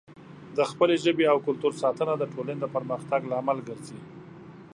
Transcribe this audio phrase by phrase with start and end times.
[0.57, 3.99] د خپلې ژبې او کلتور ساتنه د ټولنې د پرمختګ لامل ګرځي.